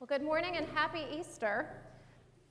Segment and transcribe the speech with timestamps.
[0.00, 1.66] Well, good morning and happy Easter.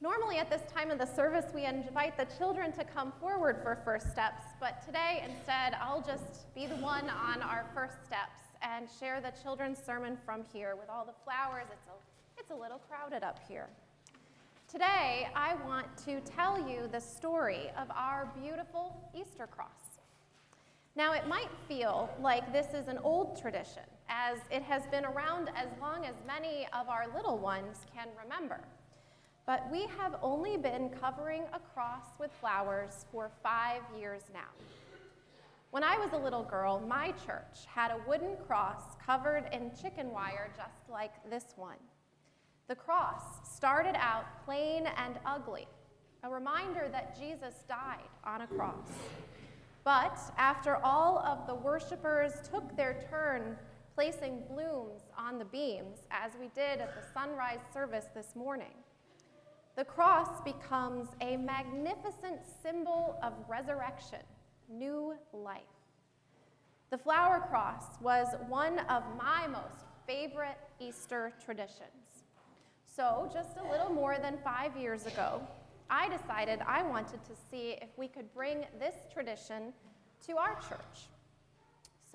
[0.01, 3.79] Normally, at this time of the service, we invite the children to come forward for
[3.85, 8.89] first steps, but today, instead, I'll just be the one on our first steps and
[8.99, 11.67] share the children's sermon from here with all the flowers.
[11.71, 13.69] It's a, it's a little crowded up here.
[14.69, 20.01] Today, I want to tell you the story of our beautiful Easter cross.
[20.97, 25.49] Now, it might feel like this is an old tradition, as it has been around
[25.55, 28.59] as long as many of our little ones can remember.
[29.45, 34.49] But we have only been covering a cross with flowers for five years now.
[35.71, 40.11] When I was a little girl, my church had a wooden cross covered in chicken
[40.11, 41.77] wire just like this one.
[42.67, 45.67] The cross started out plain and ugly,
[46.23, 48.89] a reminder that Jesus died on a cross.
[49.85, 53.57] But after all of the worshipers took their turn
[53.97, 58.75] placing blooms on the beams, as we did at the sunrise service this morning,
[59.75, 64.19] the cross becomes a magnificent symbol of resurrection,
[64.69, 65.63] new life.
[66.91, 72.21] The flower cross was one of my most favorite Easter traditions.
[72.85, 75.41] So, just a little more than five years ago,
[75.89, 79.73] I decided I wanted to see if we could bring this tradition
[80.27, 81.09] to our church.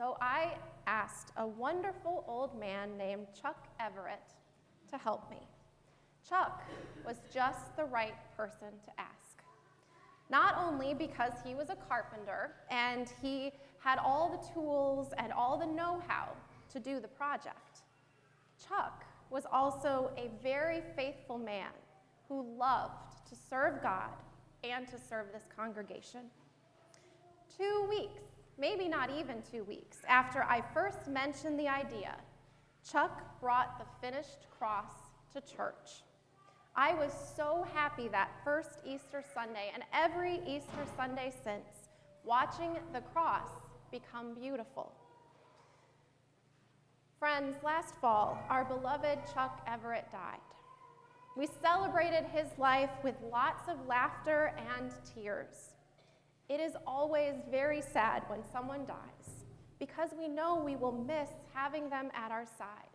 [0.02, 0.54] So I
[0.88, 4.34] asked a wonderful old man named Chuck Everett
[4.90, 5.36] to help me.
[6.28, 6.64] Chuck
[7.06, 9.44] was just the right person to ask.
[10.28, 15.56] Not only because he was a carpenter and he had all the tools and all
[15.56, 16.30] the know how
[16.72, 17.82] to do the project,
[18.68, 21.70] Chuck was also a very faithful man
[22.28, 24.10] who loved to serve God
[24.64, 26.22] and to serve this congregation.
[27.56, 28.21] Two weeks,
[28.62, 32.14] maybe not even two weeks, after I first mentioned the idea,
[32.88, 34.92] Chuck brought the finished cross
[35.32, 36.04] to church.
[36.76, 41.90] I was so happy that first Easter Sunday and every Easter Sunday since,
[42.24, 43.50] watching the cross
[43.90, 44.92] become beautiful.
[47.18, 50.38] Friends, last fall, our beloved Chuck Everett died.
[51.36, 55.72] We celebrated his life with lots of laughter and tears.
[56.52, 59.46] It is always very sad when someone dies
[59.78, 62.92] because we know we will miss having them at our side.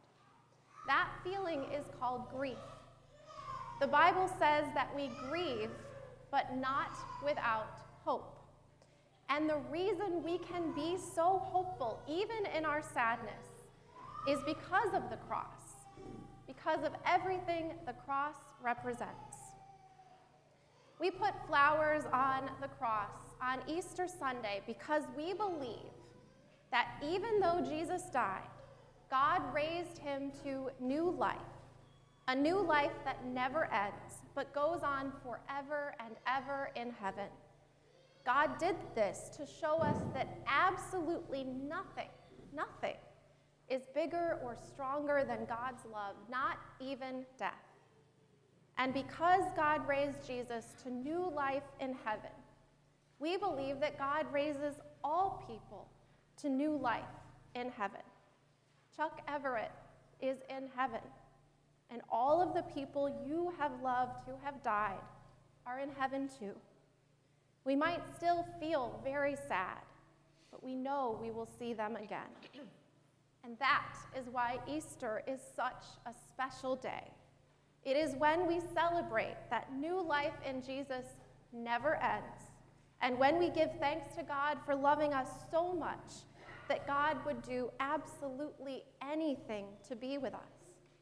[0.86, 2.60] That feeling is called grief.
[3.82, 5.72] The Bible says that we grieve,
[6.30, 6.92] but not
[7.26, 8.38] without hope.
[9.28, 13.66] And the reason we can be so hopeful, even in our sadness,
[14.30, 15.88] is because of the cross,
[16.46, 19.47] because of everything the cross represents.
[21.00, 25.92] We put flowers on the cross on Easter Sunday because we believe
[26.72, 28.50] that even though Jesus died,
[29.10, 31.38] God raised him to new life,
[32.28, 37.30] a new life that never ends, but goes on forever and ever in heaven.
[38.26, 42.10] God did this to show us that absolutely nothing,
[42.54, 42.98] nothing
[43.70, 47.67] is bigger or stronger than God's love, not even death.
[48.78, 52.32] And because God raised Jesus to new life in heaven,
[53.20, 55.88] we believe that God raises all people
[56.42, 57.04] to new life
[57.56, 58.02] in heaven.
[58.96, 59.72] Chuck Everett
[60.22, 61.02] is in heaven,
[61.90, 65.00] and all of the people you have loved who have died
[65.66, 66.54] are in heaven too.
[67.66, 69.82] We might still feel very sad,
[70.52, 72.30] but we know we will see them again.
[73.44, 77.04] And that is why Easter is such a special day.
[77.88, 81.06] It is when we celebrate that new life in Jesus
[81.54, 82.52] never ends
[83.02, 86.26] and when we give thanks to God for loving us so much
[86.68, 90.52] that God would do absolutely anything to be with us,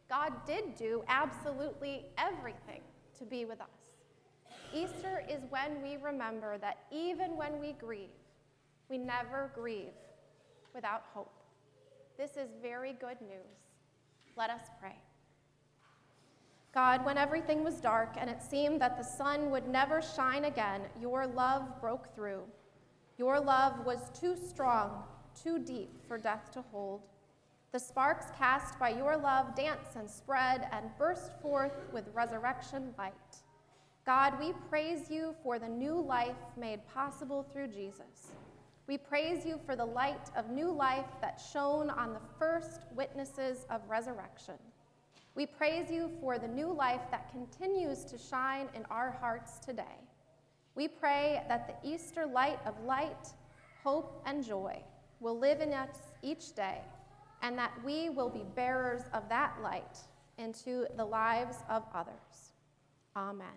[0.08, 2.82] God did do absolutely everything
[3.18, 3.68] to be with us.
[4.72, 8.10] Easter is when we remember that even when we grieve,
[8.90, 9.98] we never grieve
[10.76, 11.34] without hope.
[12.16, 13.58] This is very good news.
[14.38, 14.98] Let us pray.
[16.76, 20.82] God, when everything was dark and it seemed that the sun would never shine again,
[21.00, 22.42] your love broke through.
[23.18, 25.04] Your love was too strong,
[25.42, 27.04] too deep for death to hold.
[27.72, 33.14] The sparks cast by your love dance and spread and burst forth with resurrection light.
[34.06, 38.34] God, we praise you for the new life made possible through Jesus.
[38.86, 43.66] We praise you for the light of new life that shone on the first witnesses
[43.70, 44.56] of resurrection.
[45.36, 50.00] We praise you for the new life that continues to shine in our hearts today.
[50.76, 53.28] We pray that the Easter light of light,
[53.84, 54.82] hope, and joy
[55.20, 56.80] will live in us each day,
[57.42, 59.98] and that we will be bearers of that light
[60.38, 62.54] into the lives of others.
[63.16, 63.48] Amen.